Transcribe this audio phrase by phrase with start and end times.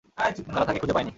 [0.47, 1.09] তারা তাকে খুঁজে পায় নি।